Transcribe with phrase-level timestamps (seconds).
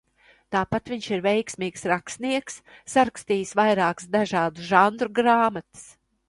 [0.53, 2.57] Tāpat viņš ir veiksmīgs rakstnieks–
[2.95, 5.87] sarakstījis vairākas dažādu žanru grāmatas.